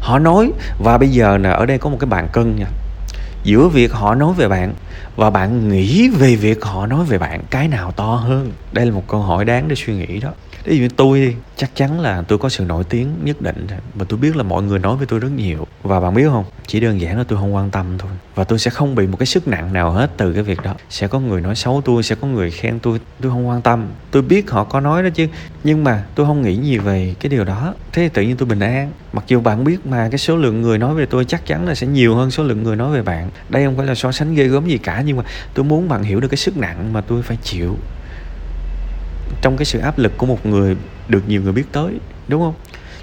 Họ 0.01 0.19
nói, 0.19 0.53
và 0.79 0.99
bây 0.99 1.09
giờ 1.09 1.39
là 1.39 1.51
ở 1.51 1.67
đây 1.67 1.79
có 1.79 1.91
một 1.91 1.97
cái 2.01 2.11
bàn 2.11 2.29
cân 2.33 2.57
nha. 2.57 2.67
Giữa 3.45 3.69
việc 3.69 3.93
họ 3.93 4.15
nói 4.15 4.35
về 4.37 4.49
bạn 4.49 4.75
và 5.17 5.31
bạn 5.31 5.69
nghĩ 5.69 6.09
về 6.09 6.37
việc 6.37 6.65
họ 6.65 6.87
nói 6.87 7.05
về 7.05 7.19
bạn, 7.19 7.41
cái 7.51 7.69
nào 7.69 7.93
to 7.93 8.15
hơn? 8.15 8.53
Đây 8.73 8.87
là 8.87 8.93
một 8.93 9.05
câu 9.09 9.21
hỏi 9.21 9.45
đáng 9.45 9.69
để 9.69 9.77
suy 9.77 9.95
nghĩ 9.95 10.21
đó 10.21 10.31
ví 10.65 10.77
dụ 10.77 10.83
như 10.83 10.89
tôi 10.97 11.21
đi 11.21 11.35
chắc 11.57 11.77
chắn 11.77 12.01
là 12.01 12.23
tôi 12.23 12.39
có 12.39 12.49
sự 12.49 12.65
nổi 12.65 12.85
tiếng 12.85 13.09
nhất 13.25 13.43
định. 13.43 13.67
Và 13.95 14.05
tôi 14.09 14.19
biết 14.19 14.37
là 14.37 14.43
mọi 14.43 14.63
người 14.63 14.79
nói 14.79 14.97
với 14.97 15.07
tôi 15.07 15.19
rất 15.19 15.29
nhiều. 15.37 15.67
Và 15.83 16.01
bạn 16.01 16.15
biết 16.15 16.29
không? 16.29 16.45
Chỉ 16.67 16.81
đơn 16.81 17.01
giản 17.01 17.19
là 17.19 17.25
tôi 17.25 17.39
không 17.39 17.55
quan 17.55 17.71
tâm 17.71 17.87
thôi. 17.99 18.11
Và 18.35 18.45
tôi 18.45 18.59
sẽ 18.59 18.71
không 18.71 18.95
bị 18.95 19.07
một 19.07 19.17
cái 19.17 19.27
sức 19.27 19.49
nặng 19.49 19.73
nào 19.73 19.91
hết 19.91 20.11
từ 20.17 20.33
cái 20.33 20.43
việc 20.43 20.63
đó. 20.63 20.75
Sẽ 20.91 21.09
có 21.09 21.21
người 21.21 21.41
nói 21.41 21.57
xấu 21.57 21.83
tôi, 21.85 22.03
sẽ 22.03 22.15
có 22.15 22.27
người 22.27 22.51
khen 22.51 22.79
tôi. 22.79 23.01
Tôi 23.21 23.33
không 23.33 23.49
quan 23.49 23.63
tâm. 23.63 23.87
Tôi 24.11 24.23
biết 24.23 24.51
họ 24.51 24.65
có 24.65 24.81
nói 24.81 25.03
đó 25.03 25.09
chứ. 25.15 25.27
Nhưng 25.65 25.85
mà 25.85 26.05
tôi 26.15 26.27
không 26.27 26.43
nghĩ 26.43 26.57
gì 26.57 26.79
về 26.79 27.15
cái 27.21 27.31
điều 27.31 27.45
đó. 27.45 27.75
Thế 27.93 28.03
thì 28.03 28.09
tự 28.09 28.23
nhiên 28.23 28.37
tôi 28.37 28.49
bình 28.49 28.61
an. 28.61 28.93
Mặc 29.13 29.25
dù 29.27 29.41
bạn 29.41 29.65
biết 29.65 29.87
mà, 29.87 30.09
cái 30.11 30.19
số 30.19 30.37
lượng 30.37 30.63
người 30.63 30.79
nói 30.79 30.95
về 30.95 31.07
tôi 31.07 31.25
chắc 31.25 31.47
chắn 31.47 31.67
là 31.69 31.75
sẽ 31.75 31.87
nhiều 31.87 32.15
hơn 32.15 32.31
số 32.31 32.43
lượng 32.43 32.63
người 32.63 32.77
nói 32.77 32.93
về 32.93 33.03
bạn. 33.03 33.31
Đây 33.49 33.65
không 33.65 33.77
phải 33.77 33.87
là 33.87 33.95
so 33.95 34.13
sánh 34.13 34.35
ghê 34.35 34.47
gớm 34.47 34.67
gì 34.67 34.79
cả. 34.79 35.03
Nhưng 35.07 35.17
mà 35.17 35.23
tôi 35.55 35.65
muốn 35.65 35.89
bạn 35.89 36.03
hiểu 36.03 36.21
được 36.21 36.29
cái 36.29 36.39
sức 36.39 36.57
nặng 36.57 36.93
mà 36.93 37.01
tôi 37.01 37.23
phải 37.23 37.39
chịu 37.43 37.77
trong 39.43 39.57
cái 39.57 39.65
sự 39.65 39.79
áp 39.79 39.99
lực 39.99 40.19
của 40.19 40.27
một 40.27 40.47
người 40.47 40.77
được 41.09 41.29
nhiều 41.29 41.43
người 41.43 41.53
biết 41.53 41.73
tới, 41.73 41.93
đúng 42.29 42.43
không? 42.43 42.55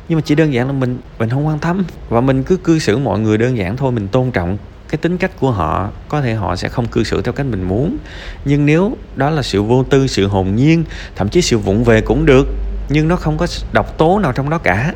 Nhưng 0.10 0.18
mà 0.18 0.22
chỉ 0.26 0.36
đơn 0.36 0.54
giản 0.54 0.68
là 0.68 0.74
mình 0.74 0.98
mình 1.20 1.30
không 1.30 1.48
quan 1.48 1.60
tâm 1.60 1.84
và 2.10 2.22
mình 2.22 2.44
cứ 2.44 2.58
cư 2.58 2.80
xử 2.80 2.98
mọi 2.98 3.20
người 3.20 3.38
đơn 3.38 3.58
giản 3.58 3.78
thôi, 3.78 3.92
mình 3.92 4.08
tôn 4.08 4.32
trọng 4.32 4.58
cái 4.90 4.98
tính 4.98 5.18
cách 5.18 5.32
của 5.40 5.52
họ, 5.52 5.90
có 6.10 6.22
thể 6.22 6.34
họ 6.34 6.56
sẽ 6.56 6.70
không 6.70 6.88
cư 6.88 7.04
xử 7.04 7.22
theo 7.22 7.34
cách 7.34 7.46
mình 7.46 7.64
muốn. 7.64 7.98
Nhưng 8.46 8.66
nếu 8.66 8.98
đó 9.16 9.30
là 9.30 9.42
sự 9.42 9.64
vô 9.64 9.84
tư, 9.84 10.08
sự 10.08 10.28
hồn 10.28 10.56
nhiên, 10.56 10.84
thậm 11.16 11.30
chí 11.30 11.42
sự 11.42 11.58
vụng 11.58 11.84
về 11.84 12.02
cũng 12.02 12.26
được, 12.26 12.48
nhưng 12.90 13.08
nó 13.08 13.16
không 13.16 13.38
có 13.38 13.48
độc 13.74 13.98
tố 13.98 14.20
nào 14.20 14.32
trong 14.32 14.50
đó 14.50 14.58
cả, 14.58 14.94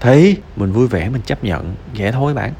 thì 0.00 0.36
mình 0.56 0.72
vui 0.72 0.86
vẻ 0.86 1.08
mình 1.08 1.22
chấp 1.26 1.44
nhận, 1.44 1.74
vậy 1.96 2.12
thôi 2.12 2.34
bạn 2.34 2.52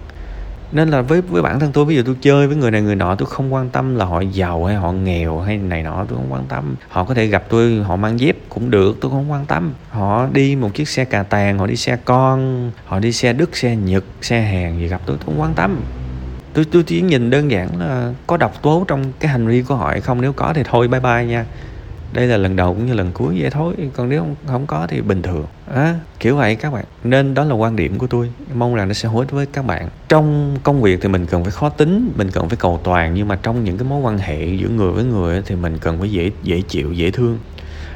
nên 0.72 0.88
là 0.88 1.02
với 1.02 1.20
với 1.20 1.42
bản 1.42 1.60
thân 1.60 1.72
tôi, 1.72 1.84
ví 1.84 1.96
dụ 1.96 2.02
tôi 2.06 2.16
chơi 2.20 2.46
với 2.46 2.56
người 2.56 2.70
này, 2.70 2.82
người 2.82 2.96
nọ, 2.96 3.14
tôi 3.14 3.26
không 3.26 3.54
quan 3.54 3.68
tâm 3.68 3.96
là 3.96 4.04
họ 4.04 4.20
giàu 4.20 4.64
hay 4.64 4.76
họ 4.76 4.92
nghèo 4.92 5.40
hay 5.40 5.56
này 5.56 5.82
nọ, 5.82 6.04
tôi 6.08 6.18
không 6.18 6.32
quan 6.32 6.44
tâm. 6.48 6.74
Họ 6.88 7.04
có 7.04 7.14
thể 7.14 7.26
gặp 7.26 7.44
tôi, 7.48 7.82
họ 7.82 7.96
mang 7.96 8.20
dép 8.20 8.36
cũng 8.48 8.70
được, 8.70 8.96
tôi 9.00 9.10
không 9.10 9.30
quan 9.30 9.46
tâm. 9.46 9.72
Họ 9.90 10.26
đi 10.32 10.56
một 10.56 10.74
chiếc 10.74 10.88
xe 10.88 11.04
cà 11.04 11.22
tàng, 11.22 11.58
họ 11.58 11.66
đi 11.66 11.76
xe 11.76 11.96
con, 12.04 12.70
họ 12.86 12.98
đi 12.98 13.12
xe 13.12 13.32
đức, 13.32 13.56
xe 13.56 13.76
nhật, 13.76 14.04
xe 14.22 14.40
hàn 14.40 14.78
gì 14.78 14.86
gặp 14.86 15.00
tôi 15.06 15.16
tôi 15.16 15.26
không 15.26 15.40
quan 15.40 15.54
tâm. 15.54 15.80
Tôi 16.52 16.64
tôi 16.64 16.82
chỉ 16.82 17.00
nhìn 17.00 17.30
đơn 17.30 17.50
giản 17.50 17.80
là 17.80 18.12
có 18.26 18.36
độc 18.36 18.62
tố 18.62 18.84
trong 18.88 19.04
cái 19.20 19.30
hành 19.30 19.46
vi 19.46 19.62
của 19.62 19.74
họ 19.74 19.88
hay 19.88 20.00
không. 20.00 20.20
Nếu 20.20 20.32
có 20.32 20.52
thì 20.54 20.62
thôi, 20.64 20.88
bye 20.88 21.00
bye 21.00 21.24
nha 21.24 21.44
đây 22.12 22.26
là 22.26 22.36
lần 22.36 22.56
đầu 22.56 22.74
cũng 22.74 22.86
như 22.86 22.94
lần 22.94 23.12
cuối 23.12 23.36
vậy 23.40 23.50
thôi 23.50 23.74
còn 23.94 24.08
nếu 24.08 24.20
không, 24.20 24.34
không 24.46 24.66
có 24.66 24.86
thì 24.86 25.00
bình 25.00 25.22
thường. 25.22 25.46
À, 25.74 25.94
kiểu 26.20 26.36
vậy 26.36 26.56
các 26.56 26.72
bạn. 26.72 26.84
Nên 27.04 27.34
đó 27.34 27.44
là 27.44 27.54
quan 27.54 27.76
điểm 27.76 27.98
của 27.98 28.06
tôi. 28.06 28.30
Mong 28.54 28.74
rằng 28.74 28.88
nó 28.88 28.94
sẽ 28.94 29.08
hữu 29.08 29.18
ích 29.18 29.30
với 29.30 29.46
các 29.46 29.66
bạn. 29.66 29.88
Trong 30.08 30.56
công 30.62 30.82
việc 30.82 30.98
thì 31.02 31.08
mình 31.08 31.26
cần 31.26 31.44
phải 31.44 31.52
khó 31.52 31.68
tính 31.68 32.12
mình 32.16 32.30
cần 32.30 32.48
phải 32.48 32.56
cầu 32.56 32.80
toàn 32.84 33.14
nhưng 33.14 33.28
mà 33.28 33.38
trong 33.42 33.64
những 33.64 33.78
cái 33.78 33.88
mối 33.88 34.00
quan 34.00 34.18
hệ 34.18 34.46
giữa 34.46 34.68
người 34.68 34.92
với 34.92 35.04
người 35.04 35.42
thì 35.46 35.56
mình 35.56 35.78
cần 35.78 35.98
phải 35.98 36.10
dễ 36.10 36.30
dễ 36.42 36.62
chịu 36.68 36.92
dễ 36.92 37.10
thương. 37.10 37.38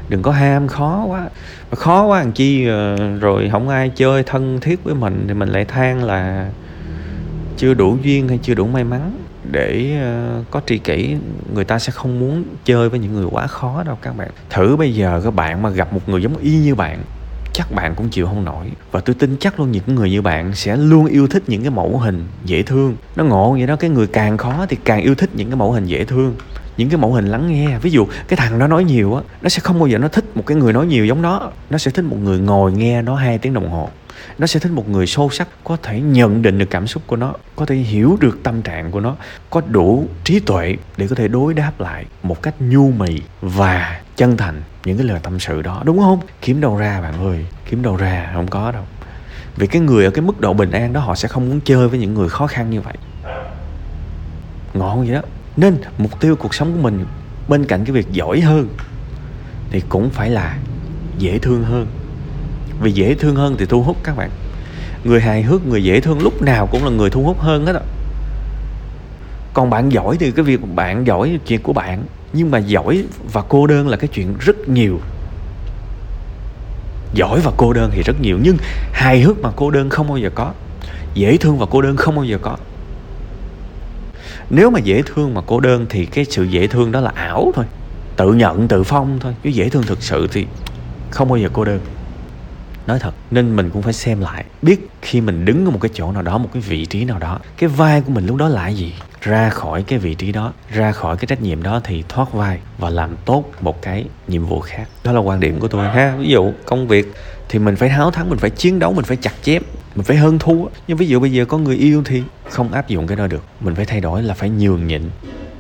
Đừng 0.08 0.22
có 0.22 0.31
ham 0.31 0.69
khó 0.69 1.05
quá. 1.08 1.28
Khó 1.70 2.06
quá 2.06 2.19
làm 2.19 2.32
chi 2.32 2.66
ờ, 2.66 2.96
rồi 3.19 3.49
không 3.52 3.69
ai 3.69 3.88
chơi 3.88 4.22
thân 4.22 4.61
thiết 4.61 4.84
với 4.84 4.94
mình 4.94 5.25
thì 5.28 5.34
mình 5.34 5.49
lại 5.49 5.64
than 5.64 6.05
là 6.05 6.50
chưa 7.56 7.75
đủ 7.75 7.99
duyên 8.02 8.28
hay 8.28 8.38
chưa 8.43 8.55
đủ 8.55 8.66
may 8.66 8.84
mắn 8.84 9.12
để 9.50 9.96
ờ, 10.02 10.43
có 10.50 10.61
tri 10.67 10.79
kỷ, 10.79 11.17
người 11.55 11.64
ta 11.64 11.79
sẽ 11.79 11.93
không 11.93 12.20
muốn 12.20 12.44
chơi 12.64 12.88
với 12.88 13.00
những 13.00 13.14
người 13.14 13.26
quá 13.31 13.46
khó 13.46 13.82
đâu 13.82 13.99
các 14.02 14.17
bạn. 14.17 14.29
Thử 14.50 14.76
bây 14.76 14.94
giờ 14.94 15.20
các 15.25 15.35
bạn 15.35 15.62
mà 15.62 15.70
gặp 15.70 15.93
một 15.93 16.08
người 16.08 16.23
giống 16.23 16.37
y 16.37 16.56
như 16.56 16.75
bạn, 16.75 17.02
chắc 17.52 17.73
bạn 17.73 17.94
cũng 17.94 18.08
chịu 18.08 18.26
không 18.26 18.44
nổi. 18.44 18.67
Và 18.93 19.00
tôi 19.00 19.14
tin 19.19 19.37
chắc 19.41 19.61
luôn 19.61 19.70
những 19.70 19.94
người 19.94 20.11
như 20.11 20.23
bạn 20.23 20.55
sẽ 20.55 20.76
luôn 20.76 21.06
yêu 21.06 21.26
thích 21.26 21.43
những 21.46 21.62
cái 21.62 21.70
mẫu 21.70 21.99
hình 21.99 22.26
dễ 22.44 22.62
thương. 22.62 22.96
Nó 23.17 23.25
ngộ 23.25 23.52
vậy 23.52 23.67
đó, 23.67 23.76
cái 23.76 23.91
người 23.91 24.06
càng 24.06 24.37
khó 24.37 24.67
thì 24.69 24.76
càng 24.85 25.00
yêu 25.00 25.14
thích 25.14 25.31
những 25.35 25.49
cái 25.49 25.56
mẫu 25.56 25.73
hình 25.73 25.87
dễ 25.87 26.05
thương. 26.05 26.35
Những 26.76 26.88
cái 26.88 26.99
mẫu 26.99 27.12
hình 27.12 27.26
lắng 27.26 27.49
nghe. 27.49 27.79
Ví 27.79 27.90
dụ, 27.90 28.06
cái 28.29 28.37
thằng 28.37 28.58
đó 28.58 28.67
nói 28.67 28.85
nhiều 28.85 29.14
á, 29.14 29.23
nó 29.43 29.49
sẽ 29.49 29.61
không 29.61 29.79
bao 29.79 29.87
giờ 29.87 29.99
nó 29.99 30.08
thích 30.08 30.25
một 30.35 30.43
cái 30.47 30.56
người 30.56 30.73
nói 30.73 30.87
nhiều 30.87 31.06
giống 31.06 31.23
nó. 31.23 31.50
Nó 31.70 31.79
sẽ 31.79 31.90
thích 31.90 32.05
một 32.05 32.17
người 32.23 32.38
ngồi 32.38 32.73
nghe 32.73 33.02
nó 33.02 33.14
hai 33.14 33.38
tiếng 33.38 33.55
đồng 33.55 33.70
hồ 33.70 33.88
nó 34.38 34.47
sẽ 34.47 34.61
thích 34.61 34.73
một 34.73 34.88
người 34.88 35.06
sâu 35.06 35.31
sắc, 35.31 35.49
có 35.65 35.76
thể 35.82 36.00
nhận 36.00 36.43
định 36.43 36.59
được 36.59 36.71
cảm 36.71 36.87
xúc 36.87 37.03
của 37.06 37.17
nó, 37.17 37.32
có 37.56 37.67
thể 37.67 37.75
hiểu 37.75 38.16
được 38.21 38.43
tâm 38.43 38.62
trạng 38.62 38.90
của 38.90 39.00
nó, 39.00 39.16
có 39.50 39.62
đủ 39.69 40.09
trí 40.25 40.40
tuệ 40.40 40.76
để 40.97 41.07
có 41.07 41.14
thể 41.14 41.28
đối 41.28 41.54
đáp 41.54 41.73
lại 41.78 42.04
một 42.23 42.43
cách 42.43 42.54
nhu 42.59 42.90
mì 42.90 43.21
và 43.40 44.00
chân 44.16 44.37
thành 44.37 44.62
những 44.85 44.97
cái 44.97 45.07
lời 45.07 45.21
tâm 45.23 45.40
sự 45.40 45.62
đó. 45.62 45.83
Đúng 45.85 45.99
không? 45.99 46.21
Kiếm 46.43 46.61
đâu 46.61 46.76
ra, 46.76 47.00
bạn 47.00 47.26
ơi. 47.26 47.47
Kiếm 47.71 47.83
đâu 47.83 47.97
ra, 47.97 48.31
không 48.35 48.49
có 48.49 48.73
đâu. 48.73 48.85
Vì 49.57 49.66
cái 49.66 49.83
người 49.83 50.04
ở 50.04 50.11
cái 50.11 50.23
mức 50.23 50.40
độ 50.40 50.52
bình 50.52 50.71
an 50.71 50.93
đó, 50.93 51.00
họ 51.00 51.14
sẽ 51.14 51.28
không 51.28 51.49
muốn 51.49 51.61
chơi 51.61 51.88
với 51.88 51.99
những 51.99 52.14
người 52.14 52.28
khó 52.28 52.47
khăn 52.47 52.71
như 52.71 52.81
vậy. 52.81 52.95
Ngon 54.75 55.07
vậy 55.07 55.14
đó. 55.14 55.23
Nên 55.57 55.76
mục 55.99 56.21
tiêu 56.21 56.37
cuộc 56.37 56.54
sống 56.54 56.73
của 56.73 56.81
mình 56.81 57.07
bên 57.49 57.64
cạnh 57.64 57.85
cái 57.85 57.93
việc 57.93 58.12
giỏi 58.12 58.40
hơn 58.40 58.69
thì 59.71 59.83
cũng 59.88 60.11
phải 60.11 60.31
là 60.31 60.59
dễ 61.19 61.38
thương 61.38 61.64
hơn 61.64 61.87
vì 62.81 62.93
dễ 62.93 63.14
thương 63.14 63.37
hơn 63.37 63.57
thì 63.59 63.66
thu 63.66 63.83
hút 63.83 63.97
các 64.02 64.16
bạn. 64.16 64.31
Người 65.04 65.21
hài 65.21 65.43
hước, 65.43 65.66
người 65.66 65.85
dễ 65.85 66.00
thương 66.00 66.23
lúc 66.23 66.43
nào 66.43 66.66
cũng 66.66 66.85
là 66.85 66.90
người 66.90 67.11
thu 67.11 67.23
hút 67.23 67.40
hơn 67.40 67.66
hết 67.66 67.75
á. 67.75 67.81
Còn 69.54 69.71
bạn 69.71 69.93
giỏi 69.93 70.16
thì 70.21 70.31
cái 70.31 70.45
việc 70.45 70.61
bạn 70.75 71.07
giỏi 71.07 71.38
chuyện 71.47 71.62
của 71.62 71.73
bạn. 71.73 72.04
Nhưng 72.33 72.50
mà 72.50 72.59
giỏi 72.59 73.04
và 73.33 73.43
cô 73.49 73.66
đơn 73.66 73.88
là 73.88 73.97
cái 73.97 74.09
chuyện 74.09 74.35
rất 74.40 74.69
nhiều. 74.69 75.00
Giỏi 77.14 77.40
và 77.40 77.52
cô 77.57 77.73
đơn 77.73 77.90
thì 77.95 78.02
rất 78.02 78.21
nhiều. 78.21 78.38
Nhưng 78.43 78.57
hài 78.93 79.21
hước 79.21 79.40
mà 79.40 79.50
cô 79.57 79.71
đơn 79.71 79.90
không 79.90 80.09
bao 80.09 80.16
giờ 80.16 80.31
có. 80.35 80.52
Dễ 81.14 81.37
thương 81.37 81.59
và 81.59 81.66
cô 81.71 81.83
đơn 81.83 81.97
không 81.97 82.14
bao 82.16 82.25
giờ 82.25 82.38
có. 82.43 82.57
Nếu 84.50 84.71
mà 84.71 84.78
dễ 84.78 85.02
thương 85.07 85.35
mà 85.35 85.40
cô 85.47 85.61
đơn 85.61 85.87
thì 85.90 86.07
cái 86.07 86.25
sự 86.25 86.45
dễ 86.45 86.66
thương 86.66 86.93
đó 86.93 87.00
là 87.00 87.11
ảo 87.14 87.52
thôi. 87.54 87.64
Tự 88.16 88.33
nhận, 88.33 88.69
tự 88.69 88.83
phong 88.83 89.19
thôi. 89.21 89.35
Chứ 89.43 89.50
dễ 89.50 89.69
thương 89.69 89.83
thực 89.83 90.02
sự 90.02 90.28
thì 90.33 90.47
không 91.11 91.28
bao 91.28 91.37
giờ 91.37 91.49
cô 91.52 91.64
đơn 91.64 91.81
nói 92.87 92.99
thật, 92.99 93.14
nên 93.31 93.57
mình 93.57 93.71
cũng 93.71 93.83
phải 93.83 93.93
xem 93.93 94.21
lại, 94.21 94.45
biết 94.62 94.88
khi 95.03 95.21
mình 95.21 95.45
đứng 95.45 95.64
ở 95.64 95.71
một 95.71 95.79
cái 95.81 95.91
chỗ 95.95 96.12
nào 96.12 96.23
đó, 96.23 96.38
một 96.38 96.49
cái 96.53 96.62
vị 96.62 96.87
trí 96.87 97.05
nào 97.05 97.19
đó, 97.19 97.38
cái 97.57 97.69
vai 97.69 98.00
của 98.00 98.12
mình 98.12 98.26
lúc 98.26 98.37
đó 98.37 98.49
là 98.49 98.69
gì? 98.69 98.95
Ra 99.21 99.50
khỏi 99.50 99.83
cái 99.83 99.99
vị 99.99 100.14
trí 100.14 100.33
đó, 100.33 100.53
ra 100.71 100.93
khỏi 100.93 101.17
cái 101.17 101.26
trách 101.26 101.43
nhiệm 101.43 101.62
đó 101.62 101.81
thì 101.85 102.05
thoát 102.09 102.33
vai 102.33 102.59
và 102.79 102.91
làm 102.91 103.17
tốt 103.25 103.45
một 103.61 103.83
cái 103.83 104.05
nhiệm 104.29 104.47
vụ 104.47 104.61
khác. 104.61 104.88
Đó 105.05 105.12
là 105.12 105.21
quan 105.21 105.41
điểm 105.41 105.61
của 105.61 105.69
tôi 105.69 105.88
ha. 105.88 106.17
Ví 106.19 106.29
dụ 106.29 106.53
công 106.64 106.88
việc 106.88 107.14
thì 107.49 107.59
mình 107.59 107.76
phải 107.76 107.88
háo 107.88 108.11
thắng, 108.11 108.31
mình 108.31 108.38
phải 108.38 108.50
chiến 108.50 108.79
đấu, 108.79 108.93
mình 108.93 109.05
phải 109.05 109.17
chặt 109.17 109.33
chém, 109.43 109.62
mình 109.95 110.05
phải 110.05 110.17
hơn 110.17 110.38
thua. 110.38 110.67
Nhưng 110.88 110.97
ví 110.97 111.07
dụ 111.07 111.21
bây 111.21 111.33
giờ 111.33 111.45
có 111.45 111.59
người 111.59 111.76
yêu 111.76 112.03
thì 112.05 112.23
không 112.49 112.73
áp 112.73 112.88
dụng 112.88 113.07
cái 113.07 113.17
đó 113.17 113.26
được. 113.26 113.45
Mình 113.61 113.75
phải 113.75 113.85
thay 113.85 114.00
đổi 114.00 114.23
là 114.23 114.35
phải 114.35 114.50
nhường 114.50 114.87
nhịn, 114.87 115.03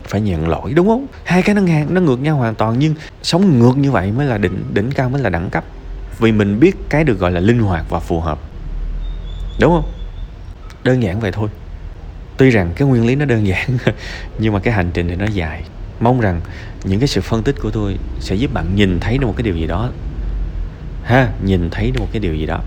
phải 0.04 0.20
nhận 0.20 0.48
lỗi, 0.48 0.72
đúng 0.72 0.88
không? 0.88 1.06
Hai 1.24 1.42
cái 1.42 1.54
nó 1.54 1.62
ngang, 1.62 1.94
nó 1.94 2.00
ngược 2.00 2.20
nhau 2.20 2.36
hoàn 2.36 2.54
toàn, 2.54 2.78
nhưng 2.78 2.94
sống 3.22 3.58
ngược 3.58 3.76
như 3.76 3.90
vậy 3.90 4.12
mới 4.12 4.26
là 4.26 4.38
đỉnh 4.38 4.64
đỉnh 4.72 4.90
cao, 4.90 5.08
mới 5.10 5.22
là 5.22 5.30
đẳng 5.30 5.50
cấp 5.50 5.64
vì 6.18 6.32
mình 6.32 6.60
biết 6.60 6.76
cái 6.88 7.04
được 7.04 7.18
gọi 7.18 7.30
là 7.30 7.40
linh 7.40 7.58
hoạt 7.58 7.84
và 7.90 8.00
phù 8.00 8.20
hợp. 8.20 8.38
Đúng 9.60 9.72
không? 9.72 9.92
Đơn 10.84 11.02
giản 11.02 11.20
vậy 11.20 11.32
thôi. 11.32 11.48
Tuy 12.36 12.50
rằng 12.50 12.72
cái 12.76 12.88
nguyên 12.88 13.06
lý 13.06 13.14
nó 13.14 13.24
đơn 13.24 13.46
giản, 13.46 13.78
nhưng 14.38 14.52
mà 14.52 14.60
cái 14.60 14.74
hành 14.74 14.90
trình 14.94 15.08
thì 15.08 15.16
nó 15.16 15.26
dài. 15.26 15.62
Mong 16.00 16.20
rằng 16.20 16.40
những 16.84 17.00
cái 17.00 17.08
sự 17.08 17.20
phân 17.20 17.42
tích 17.42 17.56
của 17.62 17.70
tôi 17.70 17.98
sẽ 18.20 18.34
giúp 18.34 18.54
bạn 18.54 18.66
nhìn 18.74 19.00
thấy 19.00 19.18
được 19.18 19.26
một 19.26 19.34
cái 19.36 19.42
điều 19.42 19.56
gì 19.56 19.66
đó. 19.66 19.90
Ha, 21.04 21.28
nhìn 21.44 21.70
thấy 21.70 21.90
được 21.90 22.00
một 22.00 22.08
cái 22.12 22.20
điều 22.20 22.34
gì 22.34 22.46
đó. 22.46 22.60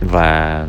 Và 0.00 0.66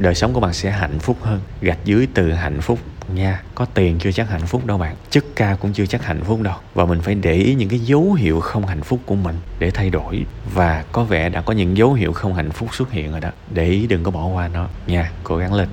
đời 0.00 0.14
sống 0.14 0.32
của 0.32 0.40
bạn 0.40 0.52
sẽ 0.52 0.70
hạnh 0.70 0.98
phúc 0.98 1.16
hơn, 1.22 1.40
gạch 1.60 1.78
dưới 1.84 2.08
từ 2.14 2.32
hạnh 2.32 2.60
phúc 2.60 2.78
nha, 3.10 3.42
có 3.54 3.64
tiền 3.64 3.98
chưa 3.98 4.12
chắc 4.12 4.30
hạnh 4.30 4.46
phúc 4.46 4.66
đâu 4.66 4.78
bạn. 4.78 4.96
Chức 5.10 5.36
cao 5.36 5.56
cũng 5.56 5.72
chưa 5.72 5.86
chắc 5.86 6.04
hạnh 6.04 6.24
phúc 6.24 6.40
đâu. 6.42 6.54
Và 6.74 6.84
mình 6.84 7.00
phải 7.00 7.14
để 7.14 7.34
ý 7.34 7.54
những 7.54 7.68
cái 7.68 7.78
dấu 7.78 8.12
hiệu 8.12 8.40
không 8.40 8.66
hạnh 8.66 8.82
phúc 8.82 9.00
của 9.06 9.14
mình 9.14 9.36
để 9.58 9.70
thay 9.70 9.90
đổi. 9.90 10.24
Và 10.54 10.84
có 10.92 11.04
vẻ 11.04 11.28
đã 11.28 11.40
có 11.40 11.52
những 11.52 11.76
dấu 11.76 11.92
hiệu 11.92 12.12
không 12.12 12.34
hạnh 12.34 12.50
phúc 12.50 12.74
xuất 12.74 12.90
hiện 12.90 13.10
rồi 13.10 13.20
đó. 13.20 13.30
Để 13.50 13.66
ý 13.66 13.86
đừng 13.86 14.04
có 14.04 14.10
bỏ 14.10 14.26
qua 14.26 14.48
nó. 14.48 14.68
Nha, 14.86 15.10
cố 15.24 15.36
gắng 15.36 15.54
lên. 15.54 15.68